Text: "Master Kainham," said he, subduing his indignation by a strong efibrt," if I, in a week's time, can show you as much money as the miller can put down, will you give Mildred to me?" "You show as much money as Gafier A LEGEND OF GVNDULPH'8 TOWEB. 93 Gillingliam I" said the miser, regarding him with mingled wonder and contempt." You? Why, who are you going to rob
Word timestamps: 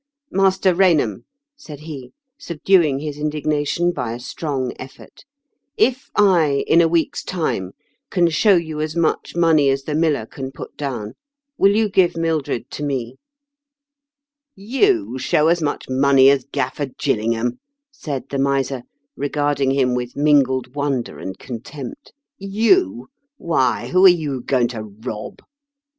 "Master 0.41 0.73
Kainham," 0.73 1.25
said 1.55 1.81
he, 1.81 2.11
subduing 2.39 2.97
his 2.97 3.19
indignation 3.19 3.91
by 3.91 4.13
a 4.13 4.19
strong 4.19 4.71
efibrt," 4.79 5.25
if 5.91 6.09
I, 6.15 6.63
in 6.65 6.81
a 6.81 6.87
week's 6.87 7.23
time, 7.23 7.73
can 8.09 8.27
show 8.31 8.55
you 8.55 8.81
as 8.81 8.95
much 8.95 9.35
money 9.35 9.69
as 9.69 9.83
the 9.83 9.93
miller 9.93 10.25
can 10.25 10.51
put 10.51 10.75
down, 10.75 11.13
will 11.55 11.75
you 11.75 11.87
give 11.87 12.17
Mildred 12.17 12.71
to 12.71 12.83
me?" 12.83 13.17
"You 14.79 15.19
show 15.19 15.49
as 15.49 15.61
much 15.61 15.87
money 15.87 16.31
as 16.31 16.45
Gafier 16.45 16.45
A 16.45 16.57
LEGEND 16.57 16.71
OF 16.71 16.73
GVNDULPH'8 16.73 16.77
TOWEB. 16.77 17.07
93 17.07 17.13
Gillingliam 17.15 17.47
I" 17.51 17.57
said 18.01 18.23
the 18.31 18.39
miser, 18.39 18.81
regarding 19.15 19.69
him 19.69 19.93
with 19.93 20.15
mingled 20.15 20.73
wonder 20.73 21.19
and 21.19 21.37
contempt." 21.37 22.11
You? 22.39 23.09
Why, 23.37 23.89
who 23.89 24.03
are 24.05 24.17
you 24.17 24.41
going 24.41 24.69
to 24.69 24.81
rob 24.81 25.41